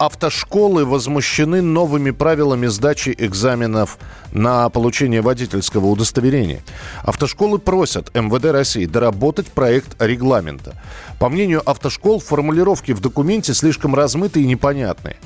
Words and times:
Автошколы 0.00 0.86
возмущены 0.86 1.60
новыми 1.60 2.10
правилами 2.10 2.68
сдачи 2.68 3.14
экзаменов 3.18 3.98
на 4.32 4.70
получение 4.70 5.20
водительского 5.20 5.88
удостоверения. 5.88 6.62
Автошколы 7.02 7.58
просят 7.58 8.10
МВД 8.14 8.46
России 8.46 8.86
доработать 8.86 9.48
проект 9.48 10.00
регламента. 10.00 10.74
По 11.18 11.28
мнению 11.28 11.60
автошкол, 11.68 12.18
формулировки 12.18 12.92
в 12.92 13.00
документе 13.00 13.52
слишком 13.52 13.94
размытые 13.94 14.46
и 14.46 14.48
непонятные. 14.48 15.16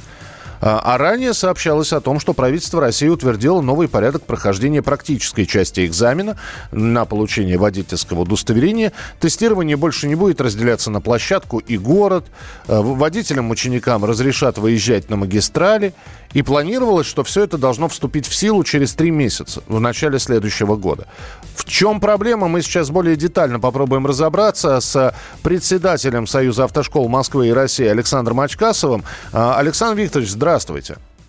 А 0.66 0.94
а 0.94 0.96
ранее 0.96 1.34
сообщалось 1.34 1.92
о 1.92 2.00
том, 2.00 2.18
что 2.18 2.32
правительство 2.32 2.80
России 2.80 3.08
утвердило 3.08 3.60
новый 3.60 3.86
порядок 3.86 4.22
прохождения 4.22 4.80
практической 4.80 5.44
части 5.44 5.84
экзамена 5.84 6.38
на 6.72 7.04
получение 7.04 7.58
водительского 7.58 8.20
удостоверения. 8.20 8.92
Тестирование 9.20 9.76
больше 9.76 10.08
не 10.08 10.14
будет 10.14 10.40
разделяться 10.40 10.90
на 10.90 11.02
площадку 11.02 11.58
и 11.58 11.76
город. 11.76 12.24
Э, 12.66 12.80
Водителям, 12.80 13.50
ученикам 13.50 14.06
разрешат 14.06 14.56
выезжать 14.56 15.10
на 15.10 15.16
магистрали. 15.16 15.92
И 16.32 16.42
планировалось, 16.42 17.06
что 17.06 17.22
все 17.22 17.44
это 17.44 17.58
должно 17.58 17.88
вступить 17.88 18.26
в 18.26 18.34
силу 18.34 18.64
через 18.64 18.94
три 18.94 19.12
месяца, 19.12 19.62
в 19.68 19.78
начале 19.78 20.18
следующего 20.18 20.74
года. 20.74 21.06
В 21.54 21.64
чем 21.64 22.00
проблема, 22.00 22.48
мы 22.48 22.60
сейчас 22.60 22.90
более 22.90 23.14
детально 23.14 23.60
попробуем 23.60 24.04
разобраться 24.04 24.80
с 24.80 25.14
председателем 25.44 26.26
Союза 26.26 26.64
автошкол 26.64 27.08
Москвы 27.08 27.48
и 27.48 27.52
России 27.52 27.86
Александром 27.86 28.40
Очкасовым. 28.40 29.04
А, 29.32 29.56
Александр 29.58 30.02
Викторович, 30.02 30.30
здравствуйте. 30.30 30.53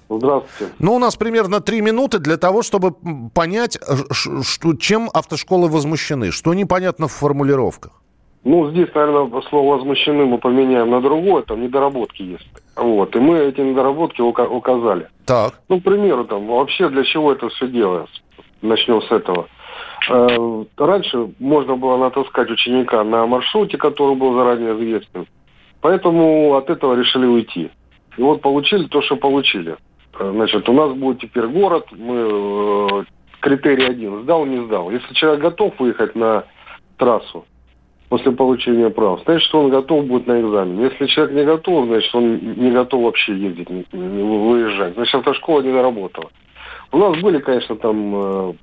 Здравствуйте. 0.10 0.74
Ну, 0.80 0.96
у 0.96 1.00
нас 1.00 1.16
примерно 1.16 1.62
три 1.62 1.82
минуты 1.82 2.20
для 2.20 2.38
того, 2.38 2.62
чтобы 2.62 2.94
понять, 3.34 3.78
что, 4.12 4.76
чем 4.76 5.10
автошколы 5.14 5.68
возмущены, 5.68 6.32
что 6.32 6.54
непонятно 6.54 7.08
в 7.08 7.12
формулировках. 7.12 7.92
Ну, 8.44 8.70
здесь, 8.70 8.90
наверное, 8.94 9.42
слово 9.50 9.78
«возмущены» 9.78 10.26
мы 10.26 10.38
поменяем 10.38 10.92
на 10.92 11.02
другое, 11.02 11.42
там 11.42 11.64
недоработки 11.64 12.22
есть. 12.22 12.48
Вот, 12.76 13.16
и 13.16 13.20
мы 13.20 13.40
эти 13.40 13.60
недоработки 13.62 14.22
ука- 14.22 14.48
указали. 14.48 15.08
Так. 15.26 15.56
Ну, 15.68 15.80
к 15.80 15.84
примеру, 15.84 16.26
там, 16.26 16.46
вообще 16.46 16.90
для 16.90 17.04
чего 17.04 17.32
это 17.32 17.50
все 17.50 17.68
делается? 17.68 18.22
Начнем 18.62 19.02
с 19.02 19.12
этого. 19.12 19.48
Э, 20.12 20.64
Раньше 20.78 21.30
можно 21.40 21.76
было 21.76 21.98
натаскать 21.98 22.52
ученика 22.52 23.04
на 23.04 23.26
маршруте, 23.26 23.78
который 23.78 24.16
был 24.16 24.36
заранее 24.36 24.76
известен. 24.76 25.26
Поэтому 25.82 26.54
от 26.56 26.70
этого 26.70 26.94
решили 26.94 27.26
уйти. 27.26 27.72
И 28.18 28.22
вот 28.22 28.42
получили 28.42 28.86
то, 28.88 29.02
что 29.02 29.16
получили. 29.16 29.78
Э, 30.20 30.32
Значит, 30.32 30.68
у 30.70 30.74
нас 30.74 30.94
будет 30.94 31.20
теперь 31.20 31.48
город, 31.48 31.88
мы 31.92 32.16
э, 32.16 33.04
критерий 33.40 33.86
один, 33.86 34.24
сдал, 34.24 34.46
не 34.46 34.66
сдал. 34.66 34.90
Если 34.92 35.14
человек 35.14 35.42
готов 35.42 35.80
выехать 35.80 36.16
на 36.16 36.46
трассу 36.98 37.46
после 38.10 38.32
получения 38.32 38.90
прав, 38.90 39.22
значит, 39.26 39.54
он 39.54 39.70
готов 39.70 40.06
будет 40.06 40.28
на 40.28 40.40
экзамен. 40.40 40.80
Если 40.80 41.08
человек 41.08 41.36
не 41.36 41.44
готов, 41.44 41.88
значит, 41.88 42.14
он 42.16 42.38
не 42.38 42.72
готов 42.72 43.04
вообще 43.04 43.36
ездить, 43.36 43.68
выезжать. 43.92 44.94
Значит, 44.94 45.16
автошкола 45.16 45.62
не 45.62 45.72
доработала. 45.72 46.30
У 46.92 46.98
нас 46.98 47.18
были, 47.22 47.40
конечно, 47.40 47.76
там 47.76 48.16
э, 48.16 48.54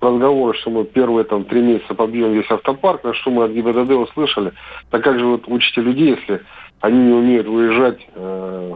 разговоры, 0.00 0.56
что 0.58 0.70
мы 0.70 0.84
первые 0.84 1.24
там 1.24 1.44
три 1.44 1.60
месяца 1.60 1.94
побьем 1.94 2.32
весь 2.32 2.50
автопарк, 2.50 3.04
на 3.04 3.14
что 3.14 3.30
мы 3.30 3.44
от 3.44 3.52
ГИБДД 3.52 3.90
услышали. 3.90 4.52
Так 4.90 5.02
как 5.02 5.18
же 5.18 5.26
вы 5.26 5.40
учите 5.46 5.80
людей, 5.80 6.16
если 6.16 6.42
они 6.80 6.98
не 6.98 7.12
умеют 7.12 7.46
выезжать 7.46 8.06
э, 8.14 8.74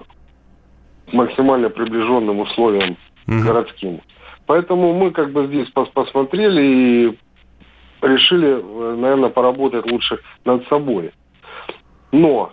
максимально 1.13 1.69
приближенным 1.71 2.41
условиям 2.41 2.97
городским. 3.27 4.01
Поэтому 4.47 4.93
мы 4.93 5.11
как 5.11 5.33
бы 5.33 5.47
здесь 5.47 5.69
пос- 5.75 5.91
посмотрели 5.93 6.63
и 6.63 7.19
решили, 8.03 8.61
наверное, 9.01 9.31
поработать 9.31 9.91
лучше 9.91 10.19
над 10.45 10.67
собой. 10.69 11.13
Но 12.13 12.53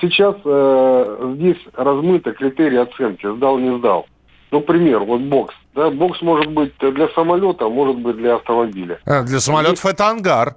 сейчас 0.00 0.34
э, 0.44 1.34
здесь 1.36 1.58
размыты 1.74 2.32
критерии 2.32 2.78
оценки, 2.78 3.32
сдал, 3.36 3.58
не 3.58 3.78
сдал. 3.78 4.06
Ну, 4.50 4.60
пример, 4.60 5.00
вот 5.00 5.20
бокс. 5.20 5.54
Да, 5.74 5.90
бокс 5.90 6.20
может 6.22 6.50
быть 6.50 6.72
для 6.80 7.08
самолета, 7.10 7.66
а 7.66 7.68
может 7.68 7.98
быть 7.98 8.16
для 8.16 8.34
автомобиля. 8.34 8.98
А, 9.06 9.22
Для 9.22 9.38
самолетов 9.38 9.86
это 9.86 10.08
ангар. 10.08 10.56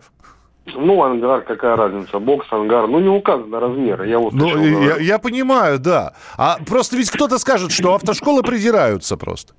Ну, 0.66 1.04
ангар, 1.04 1.42
какая 1.42 1.76
разница, 1.76 2.20
бокс, 2.20 2.48
ангар. 2.52 2.88
Ну, 2.88 3.00
не 3.00 3.10
указано 3.10 3.60
размеры. 3.60 4.08
Я 4.08 4.20
вот 4.20 4.34
Ну, 4.34 4.48
я, 4.48 4.54
говорю. 4.72 5.00
я 5.02 5.20
понимаю, 5.20 5.78
да. 5.80 6.14
А 6.38 6.58
просто 6.66 6.96
ведь 6.96 7.12
кто-то 7.12 7.38
скажет, 7.38 7.72
что 7.72 7.96
автошколы 7.96 8.44
придираются 8.44 9.18
просто. 9.18 9.54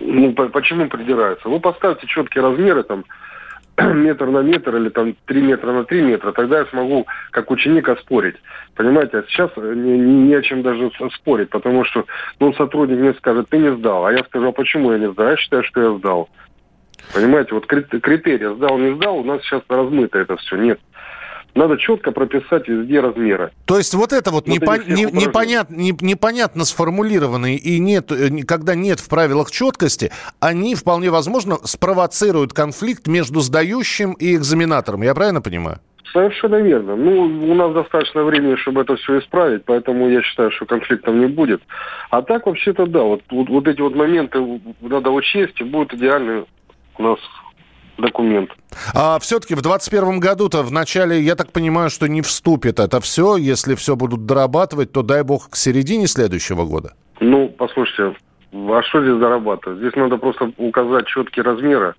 Ну, 0.00 0.32
по- 0.32 0.48
почему 0.48 0.88
придираются? 0.88 1.48
Вы 1.48 1.60
поставьте 1.60 2.06
четкие 2.08 2.42
размеры, 2.42 2.82
там, 2.82 3.04
метр 3.78 4.26
на 4.26 4.40
метр 4.42 4.76
или 4.76 4.88
там 4.88 5.14
три 5.26 5.40
метра 5.42 5.72
на 5.72 5.84
три 5.84 6.02
метра, 6.02 6.32
тогда 6.32 6.58
я 6.60 6.66
смогу 6.66 7.06
как 7.30 7.50
ученик 7.52 7.88
оспорить. 7.88 8.36
Понимаете, 8.74 9.18
а 9.18 9.22
сейчас 9.28 9.50
не, 9.56 9.98
не- 9.98 10.22
не 10.28 10.34
о 10.34 10.42
чем 10.42 10.62
даже 10.62 10.90
спорить, 11.14 11.50
потому 11.50 11.84
что 11.84 12.04
ну, 12.40 12.52
сотрудник 12.54 12.98
мне 12.98 13.14
скажет, 13.14 13.48
ты 13.48 13.58
не 13.58 13.72
сдал, 13.76 14.06
а 14.06 14.12
я 14.12 14.24
скажу, 14.24 14.48
а 14.48 14.52
почему 14.52 14.92
я 14.92 14.98
не 14.98 15.10
сдал? 15.12 15.28
Я 15.28 15.36
считаю, 15.36 15.62
что 15.64 15.80
я 15.80 15.96
сдал. 15.98 16.28
Понимаете, 17.12 17.54
вот 17.54 17.66
крит- 17.66 18.00
критерии 18.00 18.54
сдал, 18.56 18.78
не 18.78 18.94
сдал, 18.96 19.18
у 19.18 19.24
нас 19.24 19.42
сейчас 19.42 19.62
размыто 19.68 20.18
это 20.18 20.36
все. 20.36 20.56
Нет. 20.56 20.80
Надо 21.54 21.76
четко 21.78 22.10
прописать 22.10 22.66
везде 22.66 22.98
размеры. 22.98 23.52
То 23.66 23.78
есть 23.78 23.94
вот 23.94 24.12
это 24.12 24.32
вот, 24.32 24.48
Вот 24.48 24.52
непон- 24.56 24.82
не- 24.88 25.04
непонят- 25.04 25.70
не- 25.70 25.96
непонятно 26.00 26.64
сформулированные 26.64 27.56
и 27.56 27.78
нет, 27.78 28.10
э, 28.10 28.42
когда 28.44 28.74
нет 28.74 28.98
в 28.98 29.08
правилах 29.08 29.52
четкости, 29.52 30.10
они 30.40 30.74
вполне 30.74 31.10
возможно 31.10 31.58
спровоцируют 31.62 32.52
конфликт 32.52 33.06
между 33.06 33.38
сдающим 33.40 34.14
и 34.14 34.34
экзаменатором. 34.34 35.02
Я 35.02 35.14
правильно 35.14 35.40
понимаю? 35.40 35.78
Совершенно 36.12 36.56
верно. 36.56 36.96
Ну, 36.96 37.22
у 37.22 37.54
нас 37.54 37.72
достаточно 37.72 38.24
времени, 38.24 38.56
чтобы 38.56 38.80
это 38.82 38.96
все 38.96 39.18
исправить, 39.20 39.64
поэтому 39.64 40.08
я 40.08 40.22
считаю, 40.22 40.50
что 40.50 40.64
конфликтов 40.66 41.14
не 41.14 41.26
будет. 41.26 41.60
А 42.10 42.22
так, 42.22 42.46
вообще-то, 42.46 42.86
да, 42.86 43.02
вот, 43.02 43.22
вот, 43.30 43.48
вот 43.48 43.68
эти 43.68 43.80
вот 43.80 43.94
моменты 43.94 44.38
надо 44.80 45.10
учесть, 45.10 45.60
и 45.60 45.64
будет 45.64 45.92
идеальный 45.94 46.44
у 46.98 47.02
нас 47.02 47.18
документ. 47.98 48.50
А 48.92 49.18
все-таки 49.18 49.54
в 49.54 49.62
2021 49.62 50.20
году-то 50.20 50.62
в 50.62 50.72
начале, 50.72 51.20
я 51.20 51.36
так 51.36 51.52
понимаю, 51.52 51.90
что 51.90 52.08
не 52.08 52.22
вступит 52.22 52.80
это 52.80 53.00
все. 53.00 53.36
Если 53.36 53.74
все 53.74 53.96
будут 53.96 54.26
дорабатывать, 54.26 54.92
то 54.92 55.02
дай 55.02 55.22
бог 55.22 55.50
к 55.50 55.56
середине 55.56 56.06
следующего 56.06 56.64
года. 56.64 56.94
Ну, 57.20 57.48
послушайте, 57.48 58.18
а 58.52 58.82
что 58.82 59.02
здесь 59.02 59.18
зарабатывать? 59.18 59.78
Здесь 59.78 59.94
надо 59.94 60.16
просто 60.16 60.52
указать 60.56 61.06
четкие 61.06 61.44
размеры 61.44 61.94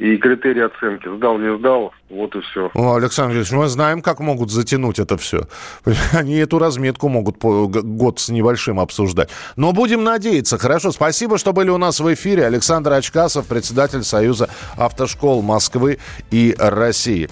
и 0.00 0.16
критерии 0.16 0.62
оценки. 0.62 1.14
Сдал, 1.14 1.38
не 1.38 1.56
сдал, 1.58 1.92
вот 2.08 2.34
и 2.34 2.40
все. 2.40 2.70
О, 2.72 2.94
Александр 2.94 3.36
Ильич, 3.36 3.52
мы 3.52 3.68
знаем, 3.68 4.00
как 4.00 4.18
могут 4.20 4.50
затянуть 4.50 4.98
это 4.98 5.18
все. 5.18 5.42
Они 6.12 6.36
эту 6.36 6.58
разметку 6.58 7.08
могут 7.08 7.36
год 7.38 8.18
с 8.18 8.30
небольшим 8.30 8.80
обсуждать. 8.80 9.28
Но 9.56 9.72
будем 9.72 10.02
надеяться. 10.02 10.58
Хорошо, 10.58 10.90
спасибо, 10.90 11.36
что 11.36 11.52
были 11.52 11.68
у 11.68 11.76
нас 11.76 12.00
в 12.00 12.14
эфире. 12.14 12.46
Александр 12.46 12.94
Очкасов, 12.94 13.46
председатель 13.46 14.02
Союза 14.02 14.48
автошкол 14.78 15.42
Москвы 15.42 15.98
и 16.30 16.56
России. 16.58 17.28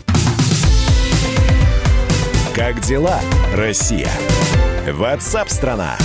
Как 2.55 2.81
дела, 2.81 3.19
Россия? 3.55 4.11
Ватсап-страна! 4.93 5.97